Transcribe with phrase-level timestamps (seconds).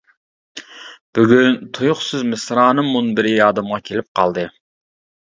[1.17, 4.47] بۈگۈن تۇيۇقسىز مىسرانىم مۇنبىرى يادىمغا كېلىپ قالدى.